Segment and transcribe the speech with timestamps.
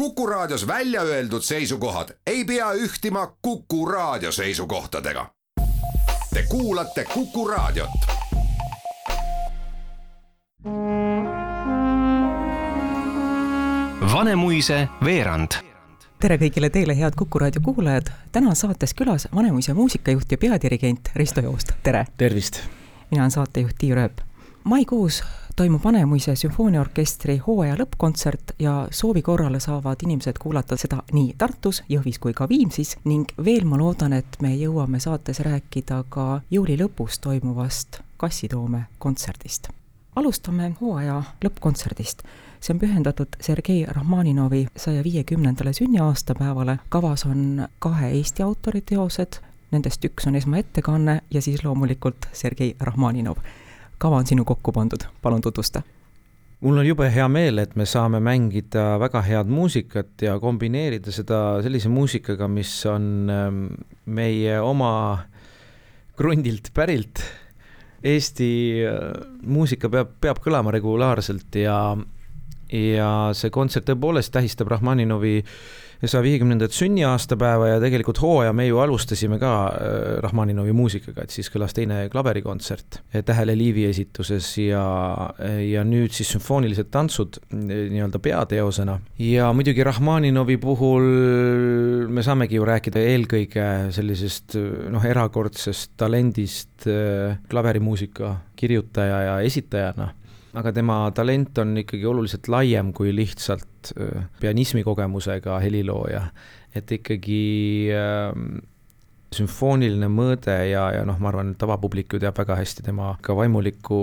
[0.00, 5.26] Kuku Raadios välja öeldud seisukohad ei pea ühtima Kuku Raadio seisukohtadega.
[6.34, 7.90] Te kuulate Kuku Raadiot.
[14.12, 15.60] Vanemuise veerand
[16.20, 18.08] tere kõigile teile, head Kuku raadio kuulajad.
[18.32, 22.06] täna on saates külas Vanemuise muusikajuht ja peadirigent Risto Joost, tere!
[22.16, 22.62] tervist!
[23.10, 24.29] mina olen saatejuht Tiiu Rööp.
[24.64, 25.22] Maikuus
[25.56, 32.18] toimub Vanemuise sümfooniaorkestri hooaja lõppkontsert ja soovi korral saavad inimesed kuulata seda nii Tartus, Jõhvis
[32.18, 37.20] kui ka Viimsis ning veel ma loodan, et me jõuame saates rääkida ka juuli lõpus
[37.20, 39.68] toimuvast Kassitoome kontserdist.
[40.16, 42.24] alustame hooaja lõppkontserdist
[42.60, 46.78] see on pühendatud Sergei Rahmaninovi saja viiekümnendale sünniaastapäevale.
[46.88, 49.40] kavas on kahe Eesti autori teosed,
[49.70, 53.36] nendest üks on esmaettekanne ja siis loomulikult Sergei Rahmaninov.
[54.00, 55.84] Kava on sinu kokku pandud, palun tutvusta
[56.60, 61.40] mul on jube hea meel, et me saame mängida väga head muusikat ja kombineerida seda
[61.64, 63.60] sellise muusikaga, mis on ähm,
[64.04, 64.92] meie oma
[66.20, 67.22] krundilt pärilt.
[68.04, 68.50] Eesti
[68.88, 69.12] äh,
[69.44, 71.80] muusika peab, peab kõlama regulaarselt ja
[72.70, 75.40] ja see kontsert tõepoolest tähistab Rahmaninovi
[76.08, 81.50] saja viiekümnendat sünniaastapäeva ja tegelikult hooaja me ju alustasime ka äh, Rahmaninovi muusikaga, et siis
[81.52, 84.84] kõlas teine klaverikontsert Tähele Liivi esituses ja,
[85.60, 88.98] ja nüüd siis sümfoonilised tantsud nii-öelda peateosena.
[89.18, 91.10] ja muidugi Rahmaninovi puhul
[92.08, 94.56] me saamegi ju rääkida eelkõige sellisest
[94.90, 100.14] noh, erakordsest talendist äh, klaverimuusika kirjutaja ja esitajana
[100.58, 103.92] aga tema talent on ikkagi oluliselt laiem kui lihtsalt
[104.40, 106.24] pianismi kogemusega helilooja.
[106.74, 107.44] et ikkagi
[107.94, 108.34] äh,
[109.34, 113.98] sümfooniline mõõde ja, ja noh, ma arvan, tavapublik ju teab väga hästi tema ka vaimulikku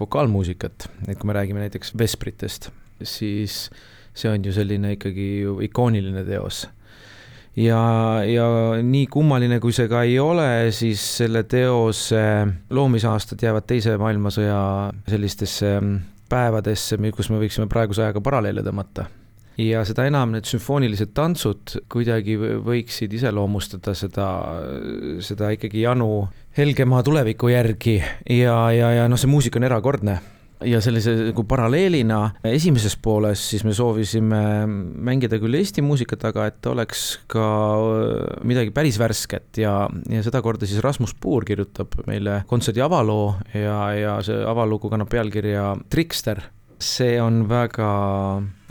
[0.00, 2.70] vokaalmuusikat, et kui me räägime näiteks Vespritest,
[3.02, 3.68] siis
[4.14, 6.66] see on ju selline ikkagi ju ikooniline teos
[7.56, 7.82] ja,
[8.26, 8.46] ja
[8.82, 12.22] nii kummaline, kui see ka ei ole, siis selle teose
[12.70, 14.60] loomisaastad jäävad Teise maailmasõja
[15.08, 15.74] sellistesse
[16.32, 19.08] päevadesse, kus me võiksime praeguse ajaga paralleele tõmmata.
[19.60, 24.28] Ja seda enam need sümfoonilised tantsud kuidagi võiksid iseloomustada seda,
[25.20, 26.24] seda ikkagi janu
[26.56, 27.98] helgemaa tuleviku järgi.
[28.32, 30.16] Ja, ja, ja noh, see muusika on erakordne
[30.68, 36.70] ja sellise nagu paralleelina esimeses pooles siis me soovisime mängida küll Eesti muusikat, aga et
[36.70, 37.46] oleks ka
[37.76, 39.76] äh, midagi päris värsket ja,
[40.10, 45.72] ja sedakorda siis Rasmus Puur kirjutab meile kontserdi avaloo ja, ja see avalugu kannab pealkirja
[45.92, 46.42] Trikster.
[46.82, 47.90] see on väga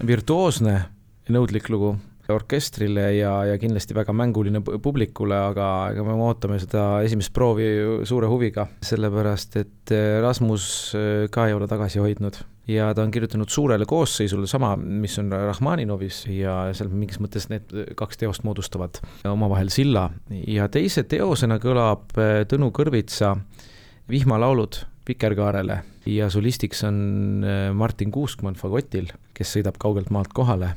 [0.07, 1.95] virtuoosne ja nõudlik lugu
[2.33, 7.67] orkestrile ja, ja kindlasti väga mänguline publikule, aga ega me ootame seda esimest proovi
[8.07, 10.65] suure huviga, sellepärast et äh, Rasmus
[10.97, 12.41] äh, ka ei ole tagasi hoidnud.
[12.71, 17.73] Ja ta on kirjutanud suurele koosseisule sama, mis on Rahmaninovis ja seal mingis mõttes need
[17.99, 20.05] kaks teost moodustavad omavahel silla.
[20.29, 23.33] Ja teise teosena kõlab äh, Tõnu Kõrvitsa
[24.11, 27.43] vihmalaulud Vikerkaarele ja solistiks on
[27.77, 30.75] Martin Kuuskmann fagotil, kes sõidab kaugelt maalt kohale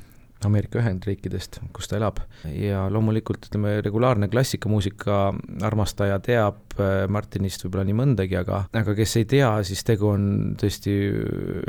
[0.49, 2.21] Ameerika Ühendriikidest, kus ta elab.
[2.45, 5.19] ja loomulikult ütleme, regulaarne klassikamuusika
[5.67, 10.29] armastaja teab äh, Martinist võib-olla nii mõndagi, aga, aga kes ei tea, siis tegu on
[10.61, 10.95] tõesti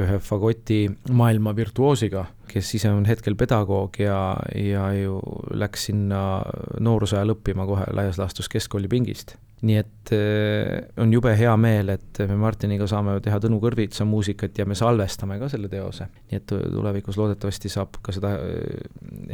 [0.06, 4.20] ühe fagoti maailma virtuoosiga, kes ise on hetkel pedagoog ja,
[4.60, 5.20] ja ju
[5.56, 6.22] läks sinna
[6.80, 11.94] nooruse ajal õppima kohe laias laastus keskkooli pingist nii et äh, on jube hea meel,
[11.96, 16.10] et me Martiniga saame teha Tõnu Kõrvitsa muusikat ja me salvestame ka selle teose.
[16.32, 18.88] nii et tulevikus loodetavasti saab ka seda äh,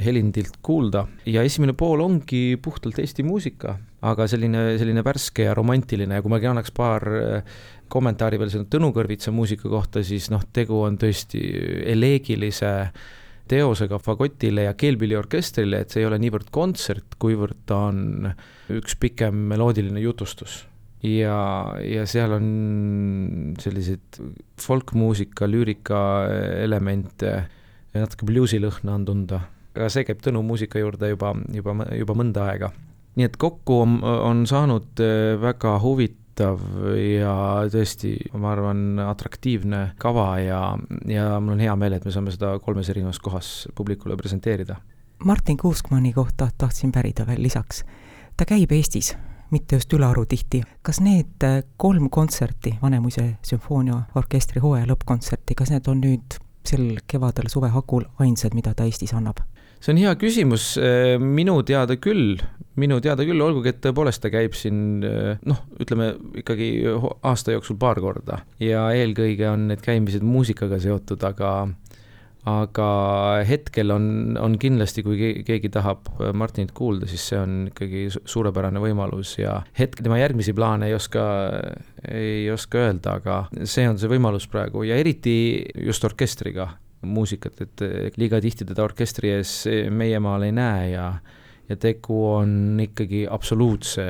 [0.05, 6.19] helindilt kuulda ja esimene pool ongi puhtalt Eesti muusika, aga selline, selline värske ja romantiline
[6.19, 7.55] ja kui ma annaks paar äh,
[7.91, 11.41] kommentaari veel selle Tõnu Kõrvitsa muusika kohta, siis noh, tegu on tõesti
[11.91, 12.75] eleegilise
[13.51, 18.29] teosega fagotile ja keelpilliorkestrile, et see ei ole niivõrd kontsert, kuivõrd ta on
[18.71, 20.65] üks pikem meloodiline jutustus.
[21.03, 21.37] ja,
[21.81, 22.47] ja seal on
[23.59, 24.21] selliseid
[24.61, 26.01] folkmuusika, lüürika
[26.61, 27.33] elemente,
[27.97, 29.41] natuke bluusilõhna on tunda.
[29.75, 32.71] aga see käib Tõnu muusika juurde juba, juba, juba mõnda aega.
[33.15, 35.05] nii et kokku on, on saanud
[35.41, 36.59] väga huvitav huvitav
[36.95, 42.31] ja tõesti, ma arvan, atraktiivne kava ja, ja mul on hea meel, et me saame
[42.31, 44.75] seda kolmes erinevas kohas publikule presenteerida.
[45.23, 47.83] Martin Kuuskmanni kohta tahtsin pärida veel lisaks.
[48.37, 49.15] ta käib Eestis,
[49.51, 50.63] mitte just ülearu tihti.
[50.81, 51.43] kas need
[51.77, 58.73] kolm kontserti, Vanemuise sümfooniaorkestri hooaja lõppkontserti, kas need on nüüd sel kevadel suvehakul ainsad, mida
[58.73, 59.37] ta Eestis annab?
[59.81, 60.73] See on hea küsimus,
[61.21, 62.39] minu teada küll,
[62.79, 66.71] minu teada küll, olgugi et tõepoolest ta käib siin noh, ütleme ikkagi
[67.27, 68.43] aasta jooksul paar korda.
[68.61, 71.53] Ja eelkõige on need käimised muusikaga seotud, aga
[72.49, 72.85] aga
[73.45, 74.05] hetkel on,
[74.41, 80.01] on kindlasti, kui keegi tahab Martinit kuulda, siis see on ikkagi suurepärane võimalus ja hetk,
[80.01, 81.25] tema järgmisi plaane ei oska,
[82.09, 84.85] ei oska öelda, aga see on see võimalus praegu.
[84.87, 85.35] Ja eriti
[85.85, 89.53] just orkestriga muusikat, et liiga tihti teda orkestri ees
[89.89, 91.13] meie maal ei näe ja
[91.71, 94.03] ja tegu on ikkagi absoluutse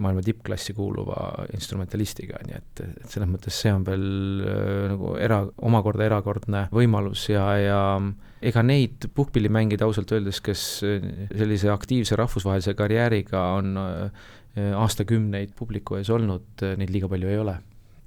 [0.00, 4.06] maailma tippklassi kuuluva instrumentalistiga, nii et, et selles mõttes see on veel
[4.42, 7.80] äh, nagu era, omakorda erakordne võimalus ja, ja
[8.44, 14.26] ega neid puhkpillimängida ausalt öeldes, kes sellise aktiivse rahvusvahelise karjääriga on äh,
[14.78, 17.58] aastakümneid publiku ees olnud, neid liiga palju ei ole.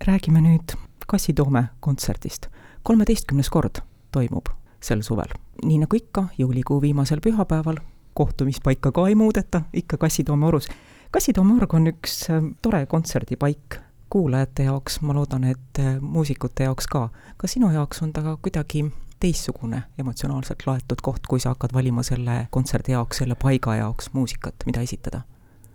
[0.07, 0.77] räägime nüüd
[1.07, 2.49] Kassi Toome kontserdist.
[2.87, 3.81] Kolmeteistkümnes kord
[4.15, 4.47] toimub
[4.79, 5.33] sel suvel.
[5.65, 7.81] nii nagu ikka, juulikuu viimasel pühapäeval
[8.13, 10.69] kohtumispaika ka ei muudeta, ikka Kassitoome orus.
[11.11, 13.79] Kassitoome org on üks äh, tore kontserdipaik
[14.09, 17.09] kuulajate jaoks, ma loodan, et äh, muusikute jaoks ka.
[17.37, 18.85] ka sinu jaoks on ta ka kuidagi
[19.19, 24.63] teistsugune emotsionaalselt laetud koht, kui sa hakkad valima selle kontserdi jaoks, selle paiga jaoks muusikat,
[24.65, 25.25] mida esitada?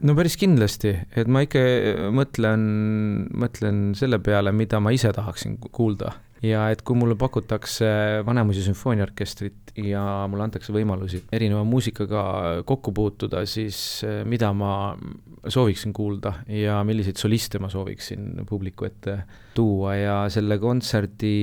[0.01, 1.61] no päris kindlasti, et ma ikka
[2.15, 2.69] mõtlen,
[3.37, 7.87] mõtlen selle peale, mida ma ise tahaksin kuulda ja et kui mulle pakutakse
[8.27, 12.25] Vanemuise sümfooniaorkestrit ja mulle antakse võimalusi erineva muusikaga
[12.69, 14.73] kokku puutuda, siis eh, mida ma
[15.49, 19.23] sooviksin kuulda ja milliseid soliste ma sooviksin publiku ette
[19.57, 21.35] tuua ja selle kontserdi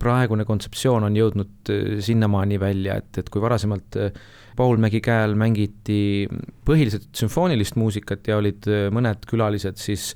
[0.00, 4.24] praegune kontseptsioon on jõudnud eh, sinnamaani välja, et, et kui varasemalt eh,
[4.54, 6.28] Paul Mägi käel mängiti
[6.66, 10.12] põhiliselt sümfoonilist muusikat ja olid mõned külalised, siis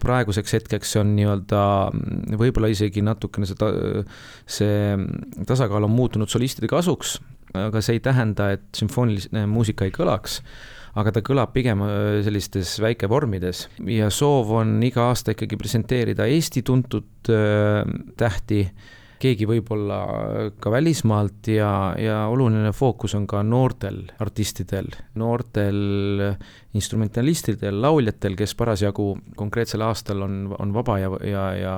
[0.00, 1.60] praeguseks hetkeks on nii-öelda
[2.40, 3.68] võib-olla isegi natukene seda,
[4.48, 4.96] see
[5.44, 7.18] tasakaal on muutunud solistide kasuks,
[7.52, 10.40] aga see ei tähenda, et sümfooniline muusika ei kõlaks
[10.98, 13.66] aga ta kõlab pigem äh, sellistes väikevormides.
[13.88, 17.84] ja soov on iga aasta ikkagi presenteerida Eesti tuntud äh,
[18.16, 18.66] tähti.
[19.22, 19.96] keegi võib-olla
[20.58, 25.78] ka välismaalt ja, ja oluline fookus on ka noortel artistidel, noortel
[26.74, 31.76] instrumentalistidel, lauljatel, kes parasjagu konkreetsel aastal on, on vaba ja, ja, ja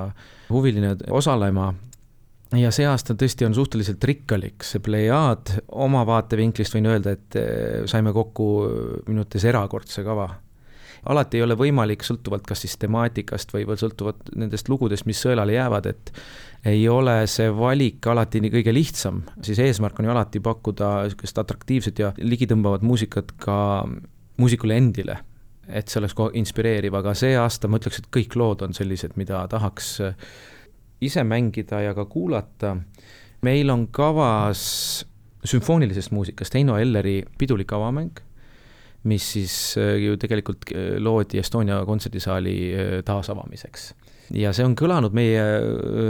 [0.49, 1.69] huviline osalema
[2.53, 7.83] ja see aasta tõesti on suhteliselt rikkalik, see plejaad, oma vaatevinklist võin öelda, et eh,
[7.89, 8.49] saime kokku
[9.07, 10.29] minu arvates erakordse kava.
[11.05, 15.53] Alati ei ole võimalik, sõltuvalt kas siis temaatikast või, või sõltuvalt nendest lugudest, mis sõelale
[15.53, 16.09] jäävad, et
[16.65, 21.37] ei ole see valik alati nii kõige lihtsam, siis eesmärk on ju alati pakkuda niisugust
[21.43, 23.57] atraktiivset ja ligitõmbavat muusikat ka
[24.41, 25.19] muusikule endile,
[25.69, 29.45] et see oleks inspireeriv, aga see aasta ma ütleks, et kõik lood on sellised, mida
[29.51, 29.99] tahaks
[31.01, 32.77] ise mängida ja ka kuulata.
[33.41, 35.05] meil on kavas
[35.45, 38.25] sümfoonilisest muusikast Heino Elleri pidulik avamäng
[39.05, 43.93] mis siis äh, ju tegelikult äh, loodi Estonia kontserdisaali äh, taasavamiseks.
[44.33, 45.41] ja see on kõlanud meie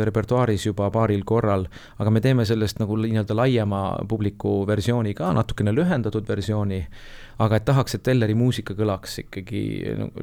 [0.08, 1.66] repertuaaris juba paaril korral,
[2.00, 6.80] aga me teeme sellest nagu nii-öelda laiema publiku versiooni ka, natukene lühendatud versiooni,
[7.44, 9.66] aga et tahaks, et Elleri muusika kõlaks ikkagi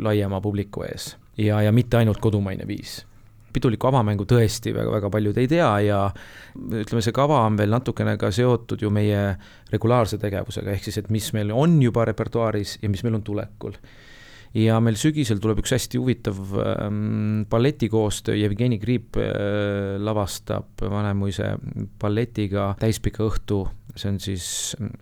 [0.01, 3.03] laiema publiku ees ja, ja mitte ainult kodumaine viis
[3.53, 5.99] pidulikku avamängu tõesti väga-väga paljud ei tea ja
[6.57, 9.35] ütleme, see kava on veel natukene ka seotud ju meie
[9.73, 13.77] regulaarse tegevusega, ehk siis, et mis meil on juba repertuaaris ja mis meil on tulekul.
[14.53, 21.55] ja meil sügisel tuleb üks hästi huvitav ähm, balletikoostöö, Jevgeni Kriip äh, lavastab Vanemuise
[22.01, 23.65] balletiga täispika õhtu,
[23.97, 24.47] see on siis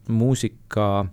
[0.08, 1.06] muusika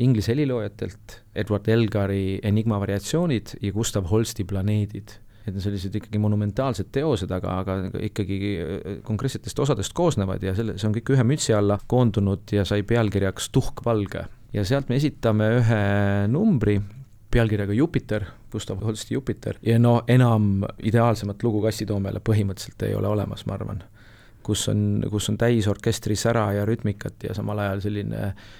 [0.00, 5.18] inglise heliloojatelt, Edward Elgari Enigma variatsioonid ja Gustav Holsti Planeedid
[5.50, 7.76] et sellised ikkagi monumentaalsed teosed, aga, aga
[8.06, 12.64] ikkagi äh, konkreetsetest osadest koosnevad ja selle, see on kõik ühe mütsi alla koondunud ja
[12.68, 14.24] sai pealkirjaks Tuhkvalge.
[14.52, 15.82] ja sealt me esitame ühe
[16.30, 16.80] numbri
[17.30, 23.46] pealkirjaga Jupiter, Gustav Holsti Jupiter, ja no enam ideaalsemat lugu Kassitoomele põhimõtteliselt ei ole olemas,
[23.46, 23.84] ma arvan.
[24.42, 28.50] kus on, kus on täis orkestri sära ja rütmikat ja samal ajal selline äh,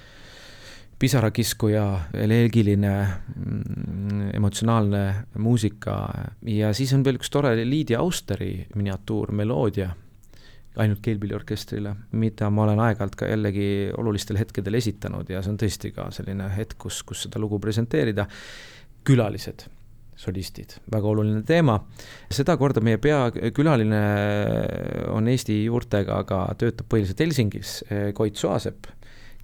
[1.00, 2.92] pisarakiskuja, eleegiline,
[3.36, 5.04] mm, emotsionaalne
[5.38, 5.96] muusika
[6.46, 9.88] ja siis on veel üks tore Liidia Austeri miniatuur, meloodia,
[10.80, 15.92] ainult keelpilliorkestrile, mida ma olen aeg-ajalt ka jällegi olulistel hetkedel esitanud ja see on tõesti
[15.96, 18.26] ka selline hetk, kus, kus seda lugu presenteerida.
[19.04, 19.62] külalised,
[20.20, 21.80] solistid, väga oluline teema.
[22.30, 24.00] sedakorda meie peakülaline
[25.08, 28.99] on Eesti juurtega, aga töötab põhiliselt Helsingis, Koit Soasepp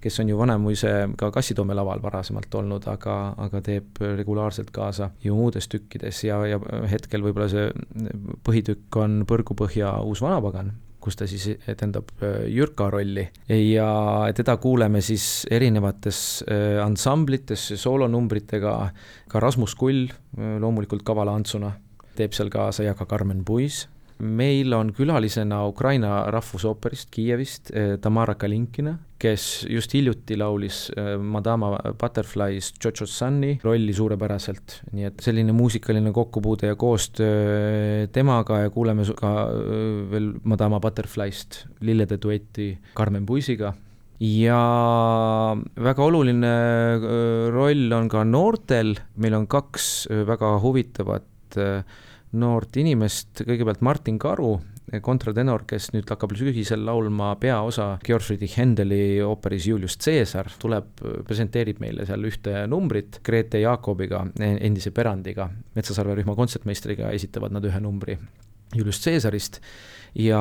[0.07, 5.35] kes on ju Vanemuise ka Kassitoome laval varasemalt olnud, aga, aga teeb regulaarselt kaasa ju
[5.35, 7.69] muudes tükkides ja, ja hetkel võib-olla see
[8.47, 10.71] põhitükk on Põrgupõhja Uus vanapagan,
[11.03, 13.25] kus ta siis etendab äh, Jürka rolli.
[13.51, 13.89] Ja
[14.35, 18.77] teda kuuleme siis erinevates äh, ansamblites, soolonumbritega,
[19.27, 21.73] ka Rasmus Kull äh, loomulikult kavala Antsuna
[22.17, 23.85] teeb seal kaasa ja ka Karmen Puis.
[24.17, 27.69] Meil on külalisena Ukraina rahvusooperist Kiievist
[28.01, 30.87] Tamara Kalinkina, kes just hiljuti laulis
[31.19, 38.69] Madama Butterfly's Jojo Sunni rolli suurepäraselt, nii et selline muusikaline kokkupuude ja koostöö temaga ja
[38.73, 39.33] kuuleme ka
[40.11, 43.73] veel Madama Butterfly'st lillede duetti Carmen Puisiga.
[44.19, 44.61] Ja
[45.77, 46.53] väga oluline
[47.53, 51.57] roll on ka noortel, meil on kaks väga huvitavat
[52.35, 54.57] noort inimest, kõigepealt Martin Karu,
[55.03, 61.81] kontratenor, kes nüüd hakkab sügisel laulma peaosa Georg Friedrich Händeli ooperis Julius Caesar, tuleb, presenteerib
[61.83, 68.17] meile seal ühte numbrit Grete Jaakobiga, endise pärandiga, Metsasarve rühma kontsertmeistriga esitavad nad ühe numbri
[68.75, 69.61] Julius Caesarist.
[70.17, 70.39] Ja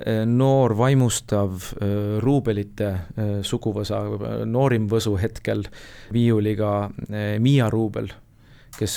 [0.00, 4.00] eh, noor vaimustav eh, Ruubelite eh, suguvõsa,
[4.48, 5.62] noorim võsu hetkel
[6.12, 6.88] viiuliga
[7.38, 8.10] Miia Ruubel,
[8.78, 8.94] kes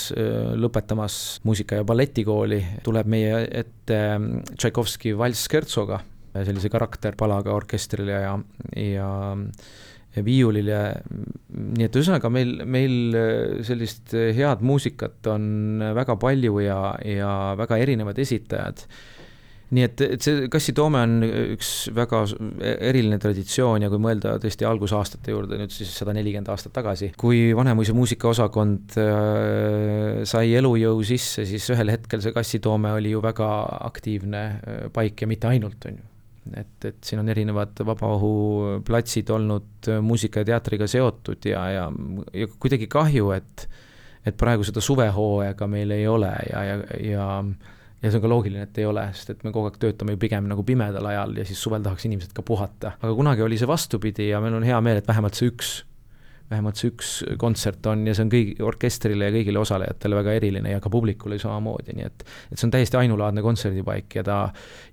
[0.56, 3.98] lõpetamas muusika- ja balletikooli, tuleb meie ette
[4.54, 6.00] Tšaikovski valss Scherzoga,
[6.36, 8.34] sellise karakterpalaga orkestrile ja,
[8.76, 9.10] ja
[10.24, 10.78] viiulile,
[11.76, 13.18] nii et ühesõnaga meil, meil
[13.66, 18.86] sellist head muusikat on väga palju ja, ja väga erinevad esitajad
[19.74, 22.22] nii et, et see kassitoome on üks väga
[22.62, 27.50] eriline traditsioon ja kui mõelda tõesti algusaastate juurde, nüüd siis sada nelikümmend aastat tagasi, kui
[27.56, 33.48] Vanemuise muusikaosakond äh, sai elujõu sisse, siis ühel hetkel see kassitoome oli ju väga
[33.90, 36.12] aktiivne äh, paik ja mitte ainult, on ju.
[36.54, 41.88] Et, et siin on erinevad vabaõhuplatsid olnud äh, muusika ja teatriga seotud ja, ja,
[42.30, 43.66] ja kuidagi kahju, et
[44.26, 47.26] et praegu seda suvehooaega meil ei ole ja, ja, ja
[48.02, 50.20] ja see on ka loogiline, et ei ole, sest et me kogu aeg töötame ju
[50.20, 52.96] pigem nagu pimedal ajal ja siis suvel tahaks inimesed ka puhata.
[53.00, 55.72] aga kunagi oli see vastupidi ja meil on hea meel, et vähemalt see üks,
[56.50, 60.76] vähemalt see üks kontsert on ja see on kõigi, orkestrile ja kõigile osalejatele väga eriline
[60.76, 64.38] ja ka publikule samamoodi, nii et et see on täiesti ainulaadne kontserdipaik ja ta,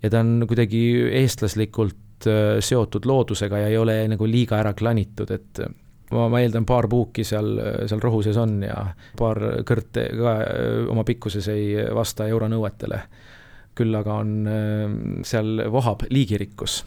[0.01, 0.83] ja ta on kuidagi
[1.21, 5.65] eestlaslikult äh, seotud loodusega ja ei ole nagu liiga ära klanitud, et
[6.13, 7.57] ma, ma eeldan, paar puuki seal,
[7.89, 8.79] seal rohu sees on ja
[9.19, 10.37] paar kõrt ka
[10.93, 13.03] oma pikkuses ei vasta euronõuetele.
[13.73, 16.83] küll aga on seal vohab liigirikkus,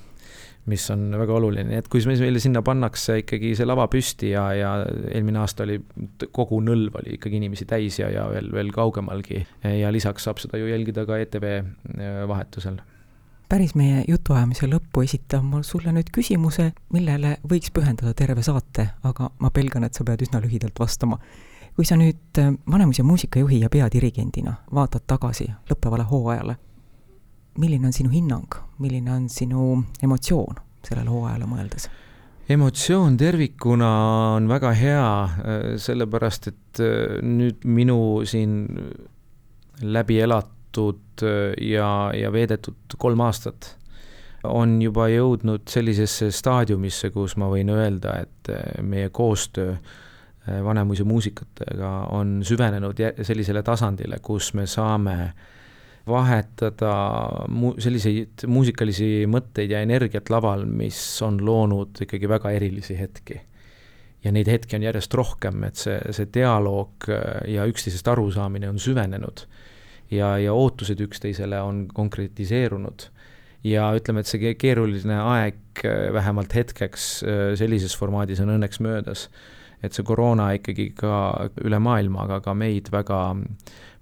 [0.70, 4.70] mis on väga oluline, et kui meile sinna pannakse ikkagi see lava püsti ja, ja
[5.10, 5.80] eelmine aasta oli,
[6.30, 9.42] kogu nõlv oli ikkagi inimesi täis ja, ja veel, veel kaugemalgi.
[9.66, 11.48] Ja lisaks saab seda ju jälgida ka ETV
[12.30, 12.78] vahetusel
[13.48, 19.30] päris meie jutuajamise lõppu esitan ma sulle nüüd küsimuse, millele võiks pühendada terve saate, aga
[19.42, 21.18] ma pelgan, et sa pead üsna lühidalt vastama.
[21.76, 26.56] kui sa nüüd äh, Vanemuise muusikajuhi ja peadirigendina vaatad tagasi lõppevale hooajale,
[27.58, 30.56] milline on sinu hinnang, milline on sinu emotsioon
[30.88, 31.88] sellele hooajale mõeldes?
[32.48, 33.90] emotsioon tervikuna
[34.36, 38.66] on väga hea, äh, sellepärast et äh, nüüd minu siin
[39.82, 43.76] läbi elatud elatud äh, ja, ja veedetud kolm aastat
[44.46, 51.04] on juba jõudnud sellisesse staadiumisse, kus ma võin öelda, et äh, meie koostöö äh, Vanemuise
[51.04, 55.32] muusikatega on süvenenud sellisele tasandile, kus me saame
[56.06, 56.92] vahetada
[57.48, 63.40] mu-, selliseid muusikalisi mõtteid ja energiat laval, mis on loonud ikkagi väga erilisi hetki.
[64.24, 67.04] ja neid hetki on järjest rohkem, et see, see dialoog
[67.46, 69.44] ja üksteisest arusaamine on süvenenud
[70.10, 73.10] ja, ja ootused üksteisele on konkretiseerunud.
[73.66, 79.28] ja ütleme, et see keeruline aeg äh, vähemalt hetkeks äh, sellises formaadis on õnneks möödas.
[79.82, 83.36] et see koroona ikkagi ka üle maailma, aga ka meid väga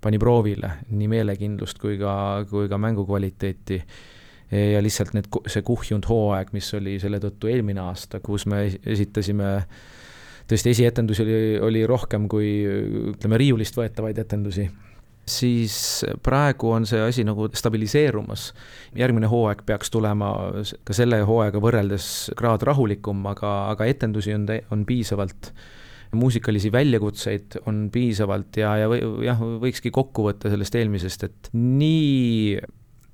[0.04, 3.80] pani proovile nii meelekindlust kui ka, kui ka mängukvaliteeti
[4.54, 9.56] ja lihtsalt need, see kuhjunud hooaeg, mis oli selle tõttu eelmine aasta, kus me esitasime
[10.49, 12.50] tõesti esietendusi oli, oli rohkem kui
[13.14, 14.68] ütleme, riiulist võetavaid etendusi
[15.28, 18.52] siis praegu on see asi nagu stabiliseerumas.
[18.97, 20.31] järgmine hooaeg peaks tulema
[20.85, 25.52] ka selle hooaega võrreldes kraad rahulikum, aga, aga etendusi on, on piisavalt
[26.14, 32.61] muusikalisi väljakutseid on piisavalt ja, ja või, jah, võikski kokku võtta sellest eelmisest, et nii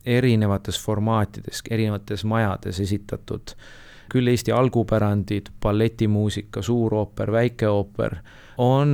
[0.05, 3.55] erinevates formaatides, erinevates majades esitatud
[4.11, 8.17] küll Eesti algupärandid, balletimuusika, suurooper, väikeooper
[8.61, 8.91] on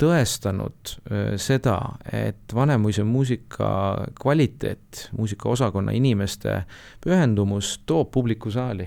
[0.00, 0.92] tõestanud
[1.40, 1.76] seda,
[2.12, 3.68] et Vanemuise muusika
[4.16, 6.62] kvaliteet, muusikaosakonna inimeste
[7.04, 8.86] pühendumus toob publiku saali.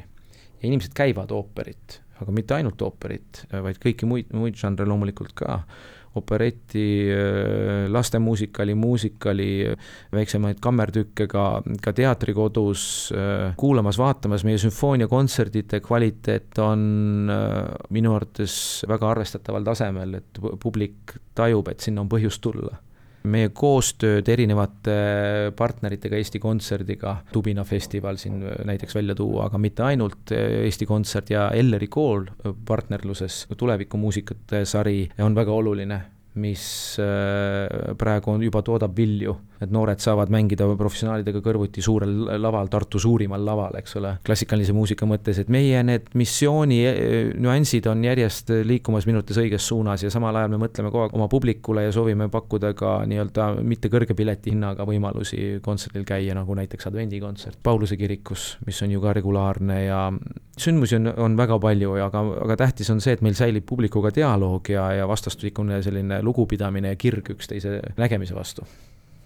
[0.59, 5.61] Ja inimesed käivad ooperit, aga mitte ainult ooperit, vaid kõiki muid, muid žanre loomulikult ka
[6.15, 9.49] opereti, äh, lastemuusikali, muusikali,
[10.15, 11.45] väiksemaid kammertükke ka,
[11.83, 17.63] ka teatrikodus äh, kuulamas, vaatamas, meie sümfooniakontserdite kvaliteet on äh,
[17.93, 22.77] minu arvates väga arvestataval tasemel, et publik tajub, et sinna on põhjust tulla
[23.23, 24.93] meie koostööd erinevate
[25.57, 31.49] partneritega, Eesti Kontserdiga, Tubina festival siin näiteks välja tuua, aga mitte ainult, Eesti Kontsert ja
[31.55, 32.29] Elleri kool
[32.65, 35.99] partnerluses, tulevikumuusikate sari on väga oluline
[36.39, 42.69] mis äh, praegu on, juba toodab vilju, et noored saavad mängida professionaalidega kõrvuti suurel laval,
[42.69, 46.97] Tartu suurimal laval, eks ole, klassikalise muusika mõttes, et meie need missiooni äh,
[47.39, 51.17] nüansid on järjest liikumas minu arvates õiges suunas ja samal ajal me mõtleme kogu aeg
[51.17, 56.89] oma publikule ja soovime pakkuda ka nii-öelda mitte kõrge piletihinnaga võimalusi kontserdil käia, nagu näiteks
[56.89, 60.03] advendikontsert Pauluse kirikus, mis on ju ka regulaarne ja
[60.59, 64.69] sündmusi on, on väga palju, aga, aga tähtis on see, et meil säilib publikuga dialoog
[64.73, 68.67] ja, ja vastastikune selline lugupidamine ja kirg üksteise nägemise vastu.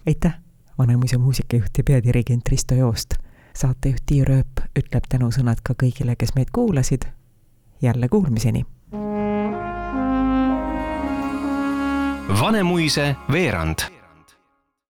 [0.06, 0.34] Aitäh,
[0.78, 3.14] Vanemuise muusikajuht ja peadirigent Risto Joost.
[3.54, 7.02] saatejuht Tiia Rööp ütleb tänusõnad ka kõigile, kes meid kuulasid.
[7.82, 8.66] jälle kuulmiseni.
[12.40, 13.78] Vanemuise veerand